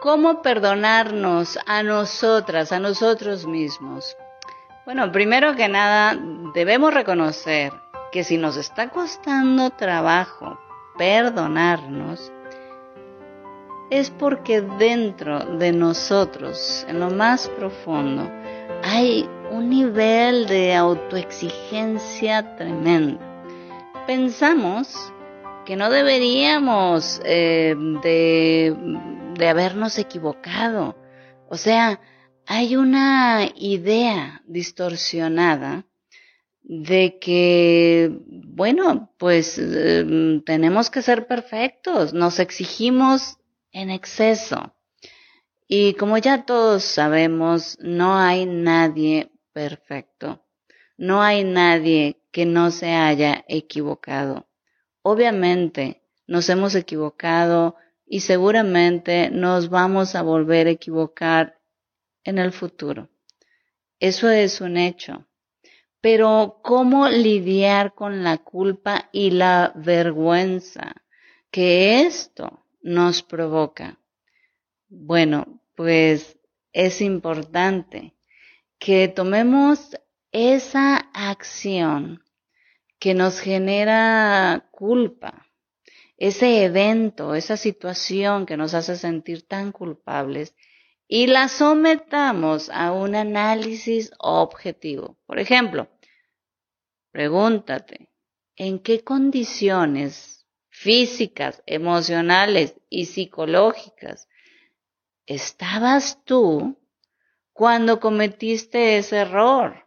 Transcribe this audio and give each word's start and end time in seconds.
¿Cómo 0.00 0.42
perdonarnos 0.42 1.58
a 1.66 1.82
nosotras, 1.82 2.70
a 2.70 2.78
nosotros 2.78 3.46
mismos? 3.46 4.16
Bueno, 4.84 5.10
primero 5.10 5.56
que 5.56 5.68
nada, 5.68 6.16
debemos 6.54 6.94
reconocer 6.94 7.72
que 8.12 8.22
si 8.22 8.36
nos 8.36 8.56
está 8.56 8.90
costando 8.90 9.70
trabajo 9.70 10.56
perdonarnos, 10.96 12.32
es 13.90 14.10
porque 14.10 14.60
dentro 14.60 15.40
de 15.56 15.72
nosotros, 15.72 16.86
en 16.88 17.00
lo 17.00 17.10
más 17.10 17.48
profundo, 17.48 18.30
hay 18.84 19.28
un 19.50 19.68
nivel 19.68 20.46
de 20.46 20.76
autoexigencia 20.76 22.54
tremenda. 22.54 23.20
Pensamos 24.06 25.12
que 25.64 25.74
no 25.74 25.90
deberíamos 25.90 27.20
eh, 27.24 27.74
de, 28.02 28.74
de 29.38 29.48
habernos 29.48 29.98
equivocado. 29.98 30.96
O 31.48 31.56
sea, 31.56 32.00
hay 32.46 32.76
una 32.76 33.48
idea 33.56 34.42
distorsionada 34.46 35.86
de 36.62 37.18
que, 37.18 38.10
bueno, 38.28 39.14
pues 39.18 39.58
em, 39.58 40.42
tenemos 40.44 40.90
que 40.90 41.02
ser 41.02 41.26
perfectos, 41.26 42.12
nos 42.12 42.38
exigimos 42.40 43.38
en 43.72 43.90
exceso. 43.90 44.74
Y 45.66 45.94
como 45.94 46.18
ya 46.18 46.44
todos 46.44 46.82
sabemos, 46.82 47.78
no 47.80 48.16
hay 48.18 48.44
nadie 48.44 49.30
perfecto, 49.52 50.44
no 50.96 51.22
hay 51.22 51.44
nadie 51.44 52.22
que 52.32 52.44
no 52.44 52.70
se 52.70 52.92
haya 52.92 53.44
equivocado. 53.48 54.48
Obviamente 55.02 56.02
nos 56.26 56.48
hemos 56.50 56.74
equivocado 56.74 57.76
y 58.08 58.20
seguramente 58.20 59.30
nos 59.30 59.68
vamos 59.68 60.14
a 60.14 60.22
volver 60.22 60.66
a 60.66 60.70
equivocar 60.70 61.60
en 62.24 62.38
el 62.38 62.52
futuro. 62.52 63.08
Eso 64.00 64.30
es 64.30 64.60
un 64.60 64.76
hecho. 64.76 65.26
Pero 66.00 66.60
¿cómo 66.62 67.08
lidiar 67.08 67.94
con 67.94 68.22
la 68.22 68.38
culpa 68.38 69.08
y 69.12 69.32
la 69.32 69.72
vergüenza 69.74 70.94
que 71.50 72.02
esto 72.02 72.64
nos 72.80 73.22
provoca? 73.22 73.98
Bueno, 74.88 75.60
pues 75.74 76.38
es 76.72 77.00
importante 77.00 78.14
que 78.78 79.08
tomemos 79.08 79.98
esa 80.30 80.96
acción 81.12 82.22
que 82.98 83.14
nos 83.14 83.40
genera 83.40 84.68
culpa, 84.70 85.47
ese 86.18 86.64
evento, 86.64 87.36
esa 87.36 87.56
situación 87.56 88.44
que 88.44 88.56
nos 88.56 88.74
hace 88.74 88.96
sentir 88.96 89.46
tan 89.46 89.70
culpables 89.70 90.54
y 91.06 91.28
la 91.28 91.48
sometamos 91.48 92.68
a 92.70 92.92
un 92.92 93.14
análisis 93.14 94.10
objetivo. 94.18 95.16
Por 95.26 95.38
ejemplo, 95.38 95.88
pregúntate, 97.12 98.10
¿en 98.56 98.80
qué 98.80 99.04
condiciones 99.04 100.46
físicas, 100.68 101.62
emocionales 101.66 102.74
y 102.90 103.06
psicológicas 103.06 104.28
estabas 105.24 106.24
tú 106.24 106.78
cuando 107.52 108.00
cometiste 108.00 108.98
ese 108.98 109.18
error? 109.18 109.86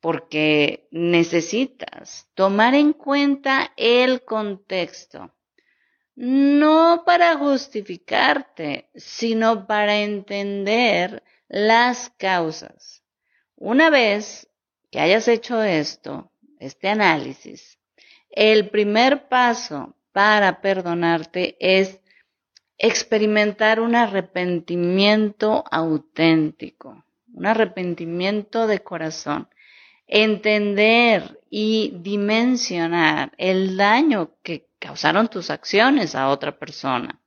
Porque 0.00 0.88
necesitas 0.90 2.28
tomar 2.34 2.74
en 2.74 2.92
cuenta 2.92 3.72
el 3.76 4.24
contexto 4.24 5.35
no 6.16 7.02
para 7.04 7.36
justificarte, 7.36 8.88
sino 8.94 9.66
para 9.66 9.98
entender 9.98 11.22
las 11.48 12.10
causas. 12.16 13.02
Una 13.54 13.90
vez 13.90 14.48
que 14.90 14.98
hayas 14.98 15.28
hecho 15.28 15.62
esto, 15.62 16.32
este 16.58 16.88
análisis, 16.88 17.78
el 18.30 18.70
primer 18.70 19.28
paso 19.28 19.94
para 20.12 20.60
perdonarte 20.62 21.56
es 21.60 22.00
experimentar 22.78 23.80
un 23.80 23.94
arrepentimiento 23.94 25.64
auténtico, 25.70 27.04
un 27.32 27.46
arrepentimiento 27.46 28.66
de 28.66 28.80
corazón, 28.80 29.48
entender 30.06 31.40
y 31.50 31.92
dimensionar 32.00 33.32
el 33.38 33.76
daño 33.76 34.36
que 34.42 34.68
causaron 34.78 35.28
tus 35.28 35.50
acciones 35.50 36.14
a 36.14 36.28
otra 36.28 36.58
persona. 36.58 37.22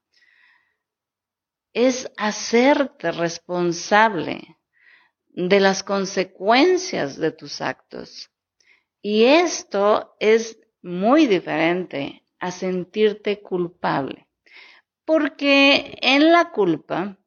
Es 1.74 2.12
hacerte 2.18 3.12
responsable 3.12 4.58
de 5.28 5.60
las 5.60 5.84
consecuencias 5.84 7.18
de 7.18 7.32
tus 7.32 7.62
actos. 7.62 8.32
Y 9.02 9.26
esto 9.26 10.16
es 10.20 10.60
muy 10.82 11.28
diferente 11.28 12.26
a 12.40 12.52
sentirte 12.52 13.42
culpable. 13.42 14.28
Porque 15.06 15.98
en 16.02 16.32
la 16.32 16.52
culpa, 16.52 17.19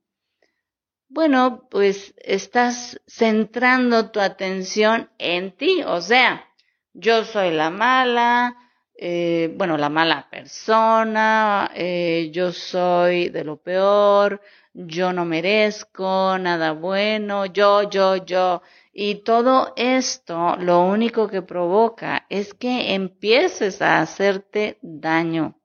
bueno, 1.13 1.69
pues 1.71 2.15
estás 2.17 2.99
centrando 3.07 4.11
tu 4.11 4.21
atención 4.21 5.11
en 5.19 5.53
ti. 5.53 5.83
O 5.87 6.01
sea, 6.01 6.49
yo 6.95 7.25
soy 7.25 7.51
la 7.51 7.69
mala, 7.69 8.57
eh, 8.97 9.53
bueno, 9.57 9.77
la 9.77 9.91
mala 9.91 10.29
persona, 10.31 11.71
eh, 11.75 12.31
yo 12.33 12.53
soy 12.53 13.29
de 13.29 13.45
lo 13.45 13.59
peor, 13.59 14.41
yo 14.73 15.13
no 15.13 15.27
merezco 15.27 16.39
nada 16.39 16.73
bueno, 16.73 17.45
yo, 17.45 17.91
yo, 17.91 18.17
yo. 18.17 18.63
Y 18.95 19.17
todo 19.17 19.75
esto 19.77 20.57
lo 20.57 20.81
único 20.81 21.29
que 21.29 21.43
provoca 21.43 22.25
es 22.31 22.55
que 22.55 22.95
empieces 22.95 23.83
a 23.83 24.01
hacerte 24.01 24.79
daño 24.81 25.62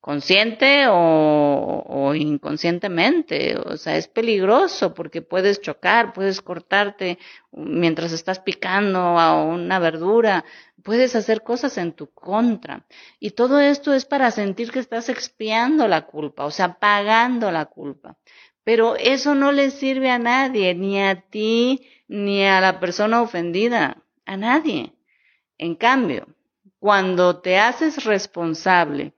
consciente 0.00 0.86
o, 0.88 2.14
inconscientemente. 2.14 3.56
O 3.58 3.76
sea, 3.76 3.96
es 3.96 4.08
peligroso 4.08 4.94
porque 4.94 5.22
puedes 5.22 5.60
chocar, 5.60 6.12
puedes 6.12 6.40
cortarte 6.40 7.18
mientras 7.52 8.12
estás 8.12 8.40
picando 8.40 8.98
a 8.98 9.42
una 9.44 9.78
verdura, 9.78 10.44
puedes 10.82 11.16
hacer 11.16 11.42
cosas 11.42 11.76
en 11.78 11.92
tu 11.92 12.08
contra. 12.10 12.86
Y 13.20 13.30
todo 13.32 13.60
esto 13.60 13.92
es 13.92 14.04
para 14.04 14.30
sentir 14.30 14.70
que 14.70 14.78
estás 14.78 15.08
expiando 15.08 15.88
la 15.88 16.06
culpa, 16.06 16.44
o 16.44 16.50
sea, 16.50 16.78
pagando 16.78 17.50
la 17.50 17.66
culpa. 17.66 18.16
Pero 18.64 18.96
eso 18.96 19.34
no 19.34 19.52
le 19.52 19.70
sirve 19.70 20.10
a 20.10 20.18
nadie, 20.18 20.74
ni 20.74 21.00
a 21.00 21.22
ti, 21.22 21.88
ni 22.06 22.44
a 22.44 22.60
la 22.60 22.80
persona 22.80 23.22
ofendida, 23.22 24.02
a 24.26 24.36
nadie. 24.36 24.92
En 25.56 25.74
cambio, 25.74 26.28
cuando 26.78 27.40
te 27.40 27.58
haces 27.58 28.04
responsable 28.04 29.14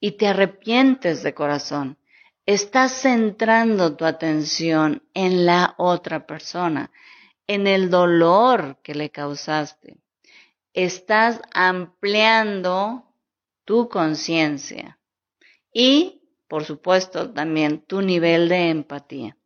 y 0.00 0.12
te 0.12 0.28
arrepientes 0.28 1.22
de 1.22 1.34
corazón, 1.34 1.98
estás 2.46 2.92
centrando 2.92 3.96
tu 3.96 4.04
atención 4.04 5.02
en 5.14 5.44
la 5.44 5.74
otra 5.76 6.26
persona, 6.26 6.90
en 7.46 7.66
el 7.66 7.90
dolor 7.90 8.78
que 8.82 8.94
le 8.94 9.10
causaste. 9.10 9.98
Estás 10.72 11.40
ampliando 11.52 13.04
tu 13.64 13.88
conciencia 13.88 14.98
y, 15.72 16.22
por 16.48 16.64
supuesto, 16.64 17.30
también 17.30 17.80
tu 17.80 18.00
nivel 18.00 18.48
de 18.48 18.70
empatía. 18.70 19.36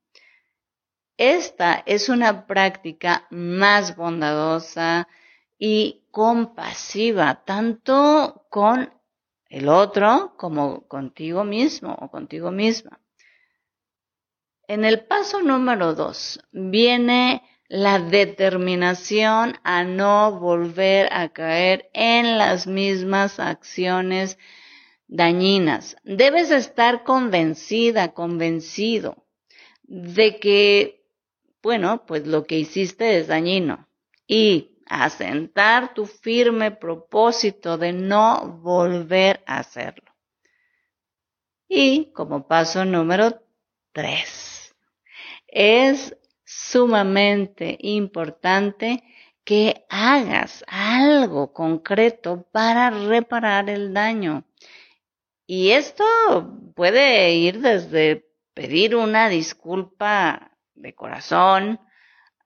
Esta 1.17 1.83
es 1.87 2.09
una 2.09 2.47
práctica 2.47 3.27
más 3.31 3.97
bondadosa 3.97 5.09
y 5.59 6.05
compasiva, 6.11 7.45
tanto 7.45 8.47
con 8.49 8.93
el 9.53 9.69
otro 9.69 10.33
como 10.39 10.89
contigo 10.89 11.45
mismo 11.45 11.95
o 12.01 12.11
contigo 12.11 12.51
misma. 12.51 13.01
En 14.67 14.87
el 14.87 15.05
paso 15.05 15.43
número 15.43 15.95
dos 15.95 16.41
viene 16.53 17.43
la 17.69 17.99
determinación 17.99 19.59
a 19.63 19.85
no 19.85 20.41
volver 20.41 21.13
a 21.13 21.29
caer 21.35 21.91
en 21.93 22.39
las 22.39 22.67
mismas 22.67 23.39
acciones 23.39 24.39
dañinas. 25.07 25.97
Debes 26.03 26.51
estar 26.51 27.05
convencida, 27.05 28.15
convencido 28.15 29.27
de 29.83 30.41
que, 30.41 31.05
bueno, 31.63 32.07
pues 32.07 32.27
lo 32.27 32.45
que 32.45 32.59
hiciste 32.59 33.19
es 33.19 33.27
dañino 33.27 33.87
y 34.27 34.72
asentar 34.87 35.95
tu 35.95 36.07
firme 36.07 36.71
propósito 36.71 37.79
de 37.79 37.93
no 37.93 38.59
volver 38.63 39.43
a 39.47 39.59
hacerlo. 39.59 40.13
Y 41.69 42.13
como 42.13 42.47
paso 42.47 42.85
número 42.85 43.43
tres, 43.93 44.75
es 45.47 46.17
sumamente 46.45 47.79
importante 47.81 49.03
que 49.45 49.85
hagas 49.89 50.65
algo 50.69 51.53
concreto 51.53 52.47
para 52.53 52.91
reparar 52.91 53.71
el 53.71 53.93
daño. 53.93 54.45
Y 55.47 55.71
esto 55.71 56.05
puede 56.75 57.35
ir 57.35 57.61
desde 57.61 58.27
pedir 58.55 58.95
una 58.95 59.29
disculpa 59.29 60.53
de 60.75 60.95
corazón, 60.95 61.81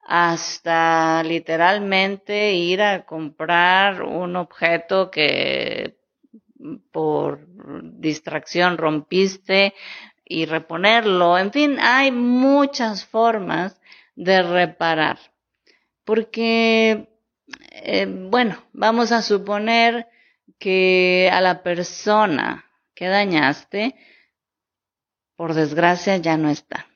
hasta 0.06 1.22
literalmente 1.24 2.52
ir 2.52 2.80
a 2.80 3.04
comprar 3.04 4.02
un 4.02 4.36
objeto 4.36 5.10
que 5.10 5.96
por 6.92 7.46
distracción 7.98 8.78
rompiste 8.78 9.74
y 10.24 10.46
reponerlo. 10.46 11.38
En 11.38 11.52
fin, 11.52 11.78
hay 11.80 12.12
muchas 12.12 13.04
formas 13.04 13.80
de 14.14 14.42
reparar. 14.42 15.18
Porque, 16.04 17.08
eh, 17.72 18.06
bueno, 18.06 18.62
vamos 18.72 19.10
a 19.10 19.22
suponer 19.22 20.08
que 20.58 21.28
a 21.32 21.40
la 21.40 21.62
persona 21.62 22.64
que 22.94 23.08
dañaste, 23.08 23.96
por 25.34 25.54
desgracia, 25.54 26.16
ya 26.16 26.36
no 26.36 26.48
está. 26.48 26.86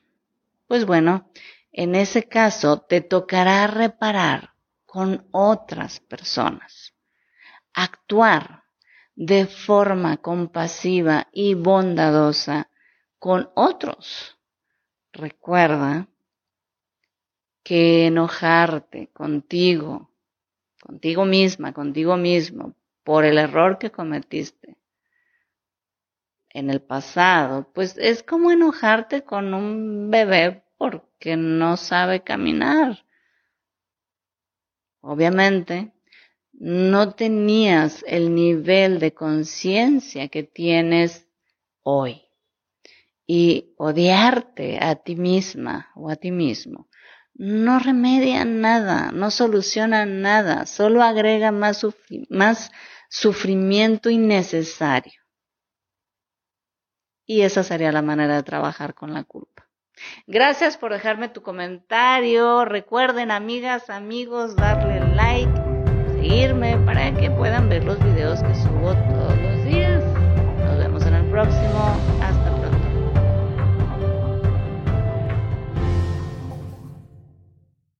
Pues 0.67 0.85
bueno, 0.85 1.29
en 1.71 1.95
ese 1.95 2.27
caso 2.27 2.81
te 2.81 3.01
tocará 3.01 3.67
reparar 3.67 4.53
con 4.85 5.27
otras 5.31 5.99
personas. 5.99 6.93
Actuar 7.73 8.63
de 9.15 9.45
forma 9.45 10.17
compasiva 10.17 11.27
y 11.31 11.53
bondadosa 11.53 12.69
con 13.19 13.49
otros. 13.55 14.37
Recuerda 15.13 16.07
que 17.63 18.07
enojarte 18.07 19.07
contigo, 19.13 20.09
contigo 20.81 21.25
misma, 21.25 21.73
contigo 21.73 22.17
mismo, 22.17 22.75
por 23.03 23.25
el 23.25 23.37
error 23.37 23.77
que 23.77 23.91
cometiste 23.91 24.77
en 26.49 26.69
el 26.69 26.81
pasado, 26.81 27.71
pues 27.73 27.97
es 27.97 28.23
como 28.23 28.51
enojarte 28.51 29.23
con 29.23 29.53
un 29.53 30.09
bebé 30.09 30.63
porque 30.81 31.37
no 31.37 31.77
sabe 31.77 32.23
caminar. 32.23 33.05
Obviamente, 35.01 35.93
no 36.53 37.13
tenías 37.13 38.03
el 38.07 38.33
nivel 38.33 38.97
de 38.97 39.13
conciencia 39.13 40.27
que 40.29 40.41
tienes 40.41 41.27
hoy. 41.83 42.23
Y 43.27 43.75
odiarte 43.77 44.79
a 44.81 44.95
ti 44.95 45.15
misma 45.15 45.91
o 45.93 46.09
a 46.09 46.15
ti 46.15 46.31
mismo 46.31 46.89
no 47.35 47.79
remedia 47.79 48.43
nada, 48.43 49.11
no 49.11 49.31
soluciona 49.31 50.05
nada, 50.05 50.65
solo 50.65 51.03
agrega 51.03 51.51
más, 51.51 51.85
más 52.29 52.71
sufrimiento 53.07 54.09
innecesario. 54.09 55.21
Y 57.25 57.41
esa 57.41 57.63
sería 57.63 57.91
la 57.91 58.01
manera 58.01 58.35
de 58.35 58.43
trabajar 58.43 58.93
con 58.93 59.13
la 59.13 59.23
culpa. 59.23 59.70
Gracias 60.27 60.77
por 60.77 60.93
dejarme 60.93 61.29
tu 61.29 61.41
comentario. 61.41 62.65
Recuerden, 62.65 63.31
amigas, 63.31 63.89
amigos, 63.89 64.55
darle 64.55 64.99
like, 65.15 65.51
seguirme 66.13 66.77
para 66.85 67.11
que 67.13 67.29
puedan 67.31 67.69
ver 67.69 67.83
los 67.83 67.99
videos 68.03 68.41
que 68.43 68.55
subo 68.55 68.93
todos 68.93 69.37
los 69.37 69.63
días. 69.65 70.03
Nos 70.65 70.77
vemos 70.77 71.05
en 71.05 71.13
el 71.15 71.25
próximo. 71.29 72.20